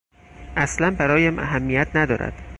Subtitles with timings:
[0.57, 2.33] اصلا برایم اهمیت ندارد.